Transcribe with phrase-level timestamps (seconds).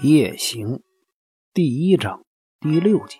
[0.00, 0.80] 夜行
[1.52, 2.24] 第一章
[2.60, 3.18] 第六节，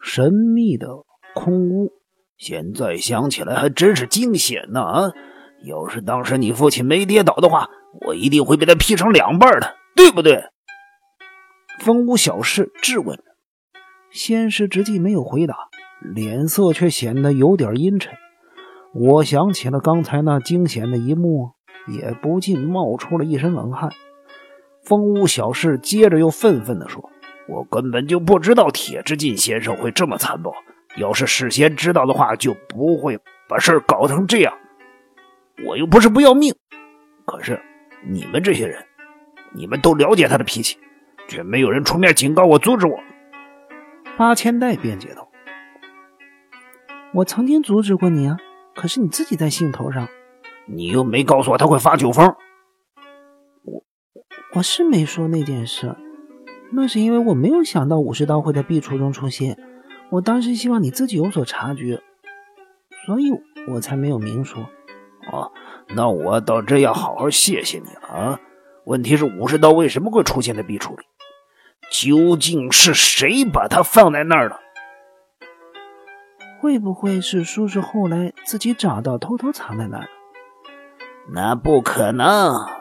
[0.00, 0.86] 神秘的
[1.34, 1.92] 空屋。
[2.36, 4.82] 现在想起来还真是惊险呢！
[4.82, 5.12] 啊，
[5.66, 7.68] 要是当时你父亲没跌倒的话，
[8.06, 10.44] 我一定会被他劈成两半的，对不对？
[11.80, 13.24] 风屋小士质问着。
[14.12, 15.56] 仙师直寂没有回答，
[16.14, 18.12] 脸色却显得有点阴沉。
[18.94, 21.52] 我想起了刚才那惊险的一幕，
[21.88, 23.90] 也不禁冒出了一身冷汗。
[24.90, 27.12] 风屋小事接着又愤愤地说
[27.46, 30.52] ：“我根本就不知道铁之进先生会这么残暴。
[30.96, 33.16] 要是事先知道的话，就不会
[33.48, 34.52] 把事搞成这样。
[35.64, 36.52] 我又不是不要命。
[37.24, 37.62] 可是
[38.04, 38.84] 你们这些人，
[39.54, 40.76] 你们都了解他的脾气，
[41.28, 42.98] 却没有人出面警告我、阻止我。”
[44.18, 45.28] 八千代辩解道
[47.14, 48.36] ：“我曾经阻止过你啊，
[48.74, 50.08] 可是你自己在兴头上，
[50.66, 52.34] 你又没告诉我他会发酒疯。”
[54.54, 55.94] 我是没说那件事，
[56.72, 59.56] 那是因为我没有想到武士刀会在壁橱中出现。
[60.10, 62.02] 我当时希望你自己有所察觉，
[63.06, 63.30] 所以
[63.68, 64.68] 我才没有明说。
[65.30, 65.52] 哦，
[65.94, 68.40] 那我倒真要好好谢谢你了啊！
[68.84, 71.04] 问题是武士刀为什么会出现在壁橱里？
[71.92, 74.58] 究竟是谁把它放在那儿的？
[76.60, 80.08] 会不会是叔叔后来自己找到，偷偷藏在那儿？
[81.32, 82.79] 那不可能。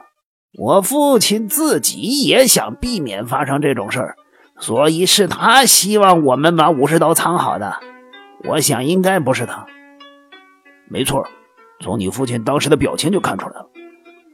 [0.58, 4.16] 我父亲自己也想避免发生这种事儿，
[4.58, 7.80] 所以是他希望我们把武士刀藏好的。
[8.46, 9.66] 我想应该不是他。
[10.88, 11.26] 没错，
[11.82, 13.70] 从你父亲当时的表情就看出来了。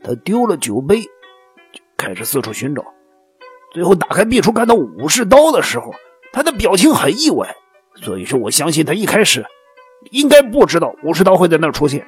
[0.03, 2.83] 他丢了酒杯，就开始四处寻找，
[3.73, 5.93] 最后打开壁橱看到武士刀的时候，
[6.31, 7.53] 他的表情很意外。
[7.95, 9.45] 所以说，我相信他一开始
[10.11, 12.08] 应该不知道武士刀会在那儿出现。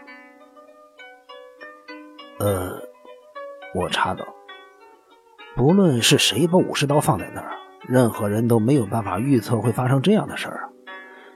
[2.39, 2.86] 呃。
[3.77, 4.25] 我查到，
[5.55, 7.51] 不论是谁把武士刀放在那儿，
[7.87, 10.69] 任何人都没有办法预测会发生这样的事儿，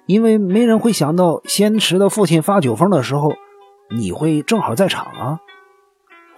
[0.08, 3.32] 因为没人会想到仙池的父亲发酒疯的时候，
[3.96, 5.40] 你会正好在场啊。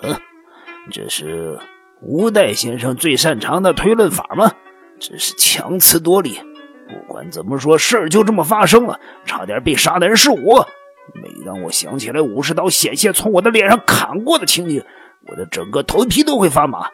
[0.02, 0.14] 哼，
[0.92, 1.58] 这是
[2.02, 4.52] 吴代先生最擅长的推论法吗？
[5.00, 6.38] 真是强词夺理。
[6.90, 10.68] 不管怎么说，事儿就这么发生了，差点被杀的人是我。
[11.14, 14.84] 每当我想起来武士刀险些从我的脸上砍过的情景，
[15.28, 16.90] 我的整个头皮都会发麻。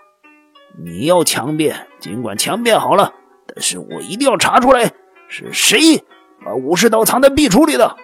[0.78, 3.13] 你要强辩，尽管强辩好了，
[3.47, 4.94] 但是我一定要查出来
[5.28, 6.03] 是谁
[6.45, 7.97] 把武士刀藏在壁橱里的。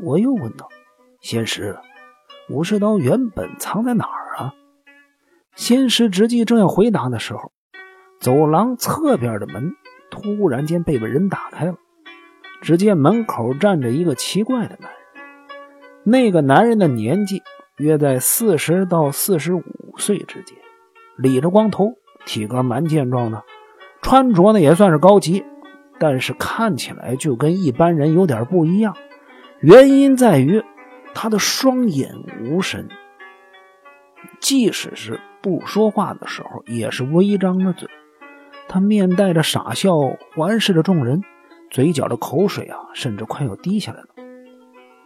[0.00, 0.68] 我又问道
[1.22, 1.78] ：“仙师，
[2.50, 4.54] 武士刀原本藏在哪儿啊？”
[5.54, 7.52] 仙师直计正要回答的时候，
[8.20, 9.76] 走廊侧边的门
[10.10, 11.76] 突然间被人打开了。
[12.60, 15.24] 只见门口站着一个奇怪的男人，
[16.02, 17.42] 那个男人的年纪。
[17.78, 19.64] 约在四十到四十五
[19.98, 20.56] 岁之间，
[21.16, 21.92] 理着光头，
[22.24, 23.42] 体格蛮健壮的，
[24.00, 25.44] 穿着呢也算是高级，
[25.98, 28.94] 但是看起来就跟一般人有点不一样。
[29.60, 30.62] 原因在于
[31.14, 32.14] 他的双眼
[32.44, 32.88] 无神，
[34.38, 37.88] 即使是不说话的时候，也是微张着嘴。
[38.68, 39.98] 他面带着傻笑，
[40.36, 41.22] 环视着众人，
[41.70, 44.06] 嘴角的口水啊，甚至快要滴下来了。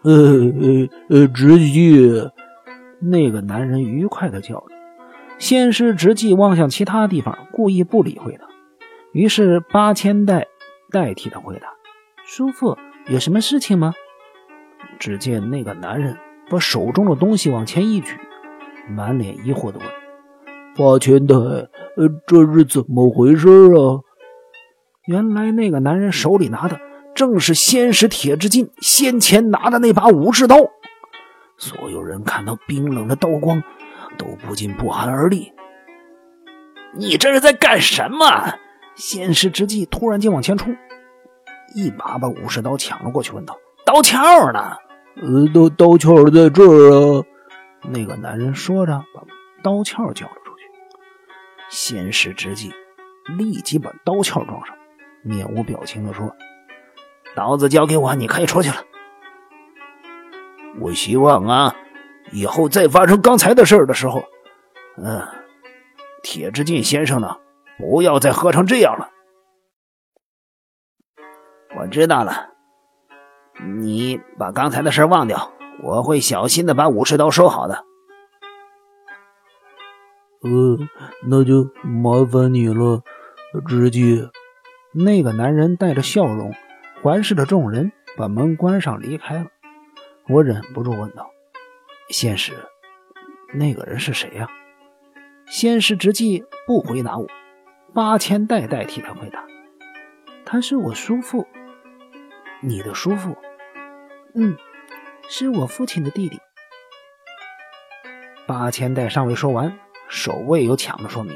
[0.03, 2.31] 呃呃呃，直接。
[3.00, 4.66] 那个男人愉快地叫着，
[5.38, 8.47] 仙师直即望向其他地方，故意不理会他。
[9.12, 10.47] 于是八千代
[10.91, 11.69] 代替他回答
[12.26, 12.76] ：“叔父，
[13.06, 13.94] 有什么事情吗？”
[14.98, 16.16] 只见那个男人
[16.50, 18.16] 把手中的东西往前一举，
[18.88, 19.87] 满脸疑惑地问
[20.76, 24.00] ：“八千代，呃，这是怎么回事啊？”
[25.06, 26.78] 原来那个男人手里拿的
[27.14, 30.56] 正是仙石铁之金先前拿的那把武士刀。
[31.58, 33.62] 所有人看到冰冷的刀光，
[34.16, 35.52] 都不禁不寒而栗。
[36.94, 38.54] 你这是在干什么？
[38.94, 40.76] 仙师之际突然间往前冲，
[41.74, 44.76] 一把把武士刀抢了过去，问道：“刀鞘呢
[45.20, 47.24] ？”“呃，刀刀鞘在这儿啊。”
[47.90, 49.22] 那个男人说着，把
[49.62, 50.64] 刀鞘交了出去。
[51.69, 52.72] 仙师之际
[53.37, 54.76] 立即把刀鞘装上，
[55.22, 56.34] 面无表情地说
[57.37, 58.76] ：“刀子交给我，你可以出去了。”
[60.80, 61.75] 我希望啊，
[62.32, 64.22] 以后再发生刚才的事儿的时候，
[64.96, 65.26] 嗯，
[66.22, 67.36] 铁之进先生呢，
[67.78, 69.10] 不要再喝成这样了。
[71.78, 72.50] 我知道了，
[73.78, 75.52] 你把刚才的事忘掉，
[75.82, 77.84] 我会小心的把武士刀收好的。
[80.40, 80.78] 呃，
[81.28, 83.02] 那就麻烦你了，
[83.66, 84.30] 直接。
[84.94, 86.54] 那个男人带着笑容
[87.02, 89.46] 环视着众人，把门关上离开了。
[90.28, 91.30] 我忍不住问道
[92.10, 92.52] ：“仙师，
[93.54, 94.46] 那个人是谁呀？”
[95.48, 97.26] 先师直纪不回答我，
[97.94, 99.46] 八千代代替他回答。
[100.44, 101.46] 他是我叔父。
[102.60, 103.34] 你的叔父？
[104.34, 104.54] 嗯，
[105.30, 106.38] 是我父亲的弟弟。
[108.46, 109.78] 八千代尚未说完，
[110.08, 111.34] 守卫又抢着说明：“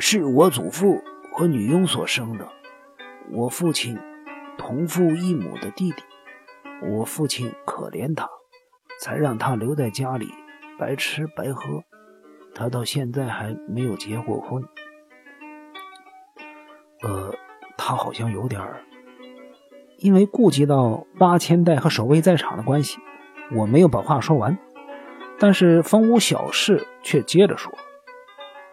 [0.00, 2.48] 是我祖父和女佣所生的，
[3.30, 3.98] 我父亲
[4.56, 6.02] 同父异母的弟弟。
[6.82, 8.28] 我父亲可怜他，
[9.00, 10.28] 才让他留在家里
[10.78, 11.82] 白吃白喝。
[12.54, 14.62] 他到现在还没有结过婚。
[17.02, 17.34] 呃，
[17.76, 18.82] 他好像有点儿……
[19.98, 22.98] 因为顾及到八千代和守卫在场的关系，
[23.52, 24.56] 我没有把话说完。”
[25.38, 27.72] 但是风屋小事却接着说：“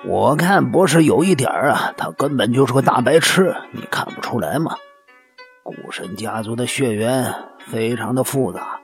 [0.05, 4.75] 我看不是有一点儿啊，他根本就是个大白痴，你看不出来吗？
[5.63, 7.33] 古神家族的血缘
[7.67, 8.79] 非常的复杂，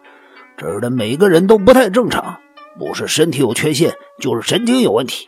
[0.57, 2.39] 这儿的每个人都不太正常，
[2.77, 5.27] 不是身体有缺陷，就是神经有问题。”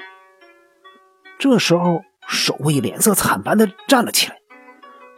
[1.40, 4.36] 这时候，守卫脸色惨白的站了起来，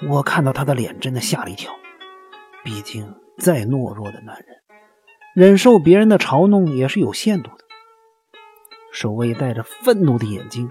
[0.07, 1.72] 我看到他的脸真的吓了一跳。
[2.63, 4.45] 毕竟，再懦弱的男人。
[5.34, 7.63] 忍受别人的嘲弄也是有限度的。
[8.92, 10.69] 守卫带着愤怒的眼睛，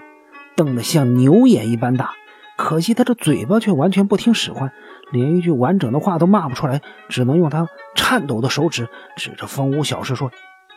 [0.55, 2.13] 瞪得像牛眼一般大，
[2.57, 4.71] 可惜他的嘴巴却完全不听使唤，
[5.11, 10.31] 连一句完整的话都骂不出来，只能用他颤抖的手指指着风屋小事说：“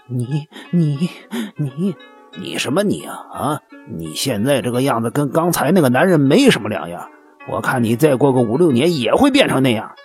[0.07, 1.09] 你、你、
[1.55, 1.95] 你、
[2.37, 3.15] 你什么你啊？
[3.31, 3.59] 啊！
[3.87, 7.09] 你现在这个样子跟刚才那个男人没什么两样，
[7.49, 9.95] 我看你再过个五六年也会变成那样。”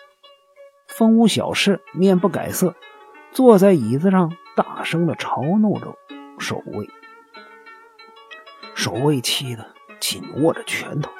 [0.88, 2.74] 风屋小事面不改色。
[3.30, 5.94] 坐在椅子上，大声的嘲弄着
[6.38, 6.88] 守卫。
[8.74, 9.66] 守卫气得
[10.00, 11.12] 紧握着拳头，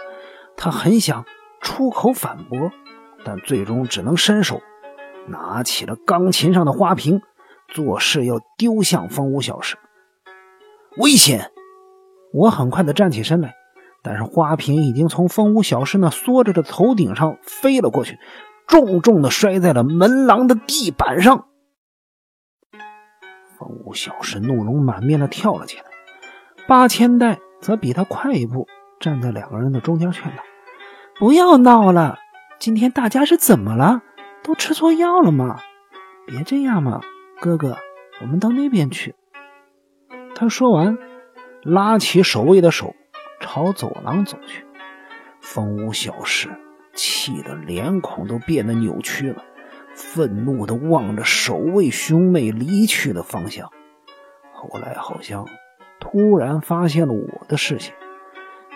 [0.56, 1.26] 他很想
[1.60, 2.72] 出口反驳，
[3.24, 4.60] 但最终只能伸手
[5.26, 7.20] 拿起了钢琴上的花瓶，
[7.68, 9.76] 做事要丢向风屋小事。
[10.96, 11.50] 危险！
[12.32, 13.54] 我很快的站起身来，
[14.02, 18.18] 但是花瓶已经从风屋小事那缩着的头顶上飞了过去，
[18.66, 21.46] 重重的摔在了门廊的地板上。
[23.58, 25.84] 风无小事怒容满面的跳了起来，
[26.66, 28.66] 八千代则比他快一步，
[29.00, 30.42] 站在两个人的中间劝道
[31.18, 32.18] ：“不要闹了，
[32.58, 34.02] 今天大家是怎么了？
[34.42, 35.60] 都吃错药了吗？
[36.26, 37.00] 别这样嘛，
[37.40, 37.76] 哥哥，
[38.20, 39.14] 我们到那边去。”
[40.34, 40.98] 他说完，
[41.62, 42.96] 拉起守卫的手，
[43.40, 44.66] 朝走廊走去。
[45.40, 46.48] 风无小事
[46.94, 49.44] 气得脸孔都变得扭曲了。
[49.94, 53.70] 愤怒的望着守卫兄妹离去的方向，
[54.52, 55.46] 后来好像
[56.00, 57.94] 突然发现了我的视线，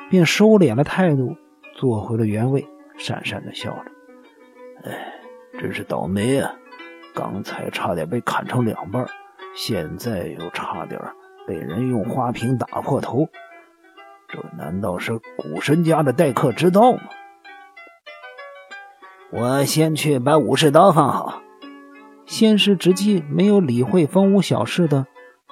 [0.09, 1.37] 便收敛了态度，
[1.75, 2.67] 坐回了原位，
[3.03, 3.91] 讪讪的笑着
[4.89, 5.15] ：“哎，
[5.59, 6.55] 真是倒霉啊！
[7.17, 9.05] 刚才差点被砍成两半，
[9.57, 11.01] 现在又差点
[11.47, 13.29] 被人用花瓶打破头，
[14.29, 17.01] 这难道是古神家的待客之道吗？”
[19.33, 21.43] 我先去把武士刀放好。
[22.25, 25.07] 仙师直击没有理会风屋小事的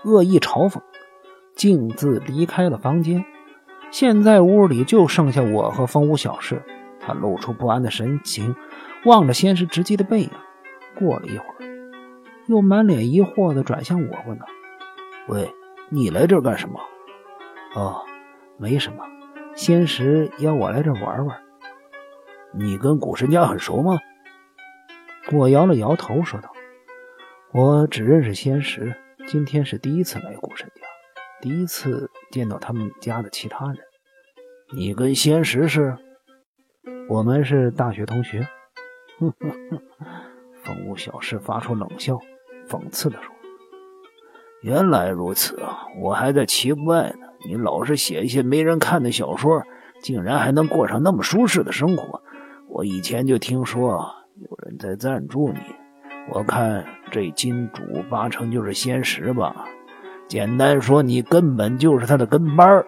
[0.04, 0.80] 恶意嘲讽，
[1.56, 3.24] 径自离开了房间。
[3.90, 6.62] 现在屋里就剩下我和风屋小事。
[7.00, 8.54] 他露出不安的神情，
[9.04, 10.30] 望着仙石直击的背影。
[10.98, 11.56] 过了一会儿，
[12.46, 14.46] 又满脸疑惑地转向我，问道
[15.28, 15.50] ：“喂，
[15.88, 16.80] 你来这儿干什么
[17.74, 18.02] ？”“哦，
[18.58, 19.04] 没什么。
[19.54, 21.40] 仙石邀我来这玩玩。”
[22.52, 23.98] 你跟古神家很熟吗？
[25.32, 26.50] 我摇了摇头，说道
[27.54, 28.94] ：“我只认识仙石，
[29.28, 30.82] 今天是第一次来古神家，
[31.40, 33.78] 第一次见到他们家的其他人。
[34.72, 35.96] 你跟仙石是？
[37.10, 38.46] 我们是大学同学。”
[39.18, 39.80] 哼哼哼！
[40.62, 42.16] 风屋小事发出冷笑，
[42.68, 43.34] 讽刺地说
[44.62, 45.88] ：“原来如此啊！
[46.00, 49.64] 我还在奇怪呢，你老是写一些没人看的小说，
[50.00, 52.22] 竟然还能过上那么舒适的生活。”
[52.70, 55.58] 我以前就听说有人在赞助你，
[56.32, 59.66] 我看这金主八成就是仙石吧。
[60.28, 62.86] 简单说，你根本就是他的跟班儿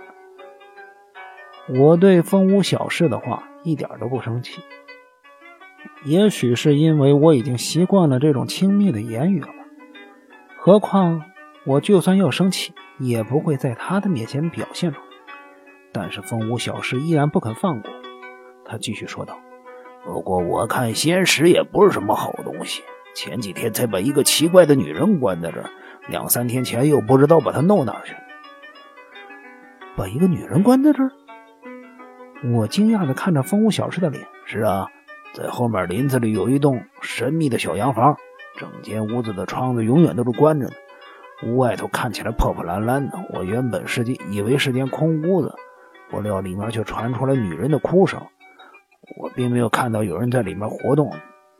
[1.68, 4.60] 我对风屋小事的话一点都不生气，
[6.04, 9.54] 也许是因为我已经习惯了这种轻蔑的言语了吧。
[10.58, 11.22] 何况
[11.64, 15.06] 我就算要生气，也不会在他的面前表现出来。
[15.92, 17.90] 但是风屋小事依然不肯放过，
[18.64, 19.38] 他继续说道。
[20.04, 22.82] 不过我看仙石也不是什么好东西，
[23.14, 25.70] 前几天才把一个奇怪的女人关在这儿，
[26.08, 28.18] 两三天前又不知道把她弄哪儿去了。
[29.94, 31.12] 把一个女人关在这儿？
[32.44, 34.26] 我惊讶的看着风屋小事的脸。
[34.44, 34.88] 是啊，
[35.32, 38.16] 在后面林子里有一栋神秘的小洋房，
[38.56, 40.72] 整间屋子的窗子永远都是关着的。
[41.44, 45.54] 屋外头看起来破破烂烂的，我原本是以为是间空屋子，
[46.10, 48.20] 不料里面却传出来女人的哭声。
[49.16, 51.12] 我并没有看到有人在里面活动，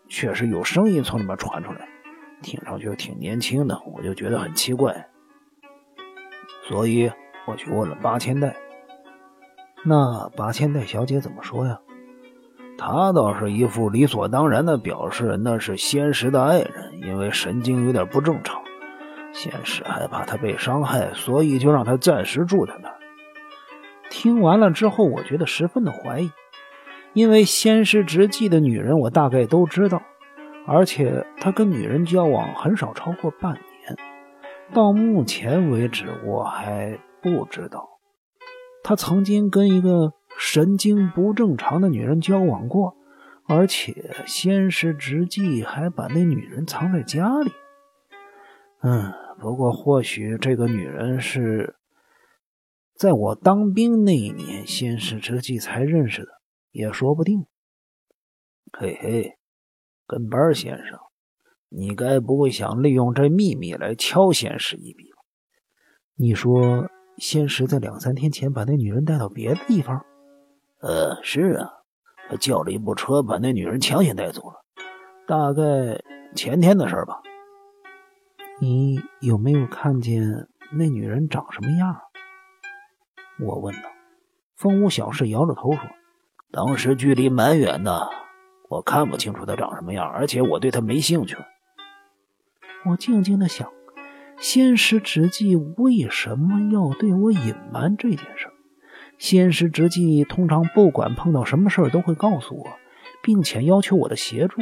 [0.09, 1.89] 确实有声音从里面传出来，
[2.43, 5.07] 听上去挺年轻的，我就觉得很奇怪，
[6.69, 7.11] 所以
[7.47, 8.55] 我去问了八千代。
[9.85, 11.79] 那八千代小姐怎么说呀？
[12.79, 18.63] 她倒是一副理所当然的表示，那是仙石的爱人，因为神经有点不正常，
[19.33, 22.95] 仙石害怕他被伤害，所以就让他暂时住在那儿。
[24.09, 26.31] 听完了之后，我觉得十分的怀疑。
[27.13, 30.01] 因为仙师直系的女人，我大概都知道，
[30.67, 33.97] 而且他跟女人交往很少超过半年。
[34.73, 37.87] 到目前为止，我还不知道
[38.83, 42.97] 他曾经跟一个神经不正常的女人交往过，
[43.47, 47.53] 而且仙师直系还把那女人藏在家里。
[48.83, 51.77] 嗯，不过或许这个女人是
[52.95, 56.29] 在我当兵那一年，仙师直系才认识的。
[56.73, 57.47] 也说不定。
[58.73, 59.37] 嘿嘿，
[60.07, 60.99] 跟班先生，
[61.69, 65.19] 你该不会想利用这秘密来敲仙石一笔吧？
[66.15, 66.89] 你说
[67.23, 70.05] 先是在两三天前把那女人带到别的地方？
[70.81, 71.71] 呃，是啊，
[72.29, 74.65] 他叫了一部车把那女人强行带走了，
[75.25, 76.03] 大概
[76.35, 77.21] 前天的事吧。
[78.61, 81.97] 你有没有看见那女人长什么样？
[83.39, 83.83] 我问道。
[84.57, 85.83] 风无小事摇着头说。
[86.51, 88.11] 当时距离蛮远的，
[88.69, 91.37] 我看不清楚她长什么样，而且我对她没兴趣。
[92.85, 93.71] 我静静的想，
[94.43, 98.49] 仙师直纪为什么要对我隐瞒这件事？
[99.17, 102.67] 仙师直纪通常不管碰到什么事都会告诉我，
[103.23, 104.61] 并且要求我的协助。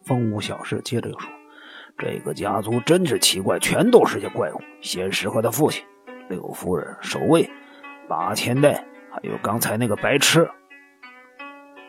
[0.00, 1.28] 风无小事接着又说
[1.98, 4.60] ：“这个家族真是奇怪，全都是些怪物。
[4.80, 5.84] 仙师和他父亲，
[6.28, 7.50] 六夫人，守卫，
[8.08, 10.48] 八千代。”还有刚才那个白痴，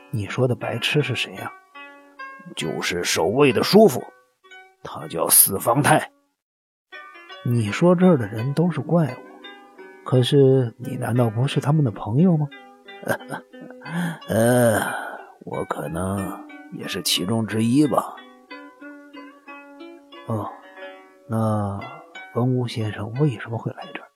[0.10, 1.52] 你说的白痴是谁呀？
[2.56, 4.04] 就是守卫的叔父，
[4.84, 6.12] 他叫四方太。
[7.46, 9.18] 你说这儿的人都是怪物，
[10.04, 12.48] 可是你难道不是他们的朋友吗？
[14.28, 14.82] 呃，
[15.46, 18.16] 我可能也是其中之一吧。
[20.28, 20.50] 哦，
[21.28, 21.80] 那
[22.34, 24.08] 风屋先生为什么会来这儿？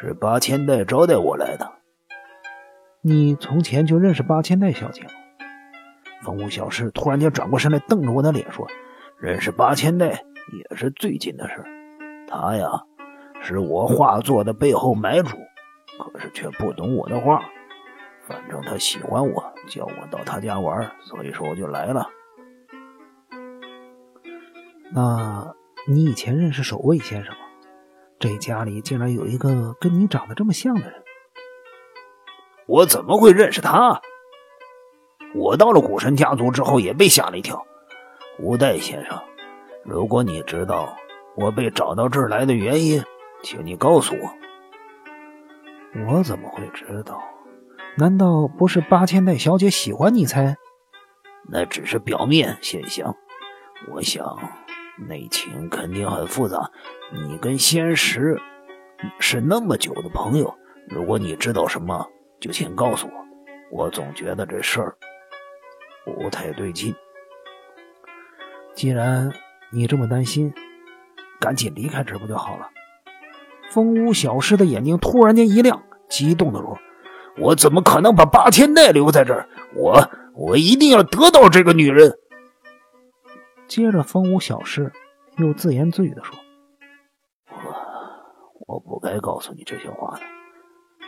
[0.00, 1.72] 是八千代招待我来的。
[3.02, 5.10] 你从前就认识八千代小姐吗？
[6.22, 8.66] 风屋小师突然间转过身来，瞪着我的脸说
[9.18, 11.64] ：“认识八千代也是最近的事。
[12.28, 12.68] 他呀，
[13.42, 15.36] 是我画作的背后买主，
[15.98, 17.42] 可是却不懂我的画。
[18.26, 22.08] 反正他喜欢我，叫我到他家玩，所以说我就来了。
[24.92, 25.54] 那
[25.88, 27.40] 你以前认识守卫先生吗？
[28.18, 31.02] 这家里竟然有一个跟你长得这么像的人。”
[32.66, 34.00] 我怎么会认识他？
[35.34, 37.64] 我到了古神家族之后也被吓了一跳。
[38.38, 39.18] 吴代先生，
[39.82, 40.94] 如果你知道
[41.36, 43.02] 我被找到这儿来的原因，
[43.42, 44.30] 请你告诉我。
[46.06, 47.18] 我怎么会知道？
[47.96, 50.56] 难道不是八千代小姐喜欢你才？
[51.48, 53.16] 那只是表面现象。
[53.90, 54.38] 我想
[55.08, 56.70] 内情肯定很复杂。
[57.12, 58.38] 你跟仙石
[59.18, 60.54] 是那么久的朋友，
[60.90, 62.06] 如果你知道什么？
[62.38, 63.12] 就请告诉我，
[63.84, 64.94] 我总觉得这事儿
[66.04, 66.94] 不太对劲。
[68.76, 69.32] 既然
[69.72, 70.52] 你这么担心，
[71.40, 72.68] 赶紧离开这不就好了？
[73.70, 76.78] 风屋小师的眼睛突然间一亮，激动的说
[77.40, 79.48] ：“我怎么可能把八千代留在这儿？
[79.74, 82.12] 我我一定要得到这个女人。”
[83.66, 84.92] 接着，风屋小师
[85.38, 86.36] 又自言自语的说
[88.66, 90.22] ：“我我不该告诉你这些话的。”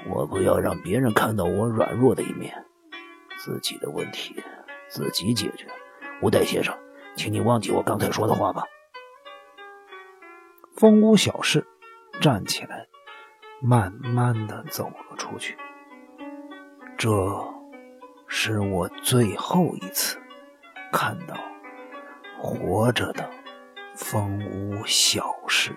[0.09, 2.55] 我不要让别人看到我软弱的一面，
[3.37, 4.35] 自己的问题
[4.89, 5.67] 自己解决。
[6.23, 6.75] 吴代先生，
[7.19, 8.63] 请你忘记我刚才说的话吧。
[10.77, 11.67] 风屋小事
[12.21, 12.87] 站起来，
[13.61, 15.59] 慢慢的走了出去。
[16.97, 17.11] 这
[18.29, 20.17] 是我最后一次
[20.93, 21.37] 看到
[22.39, 23.29] 活着的
[23.97, 25.75] 风屋小事。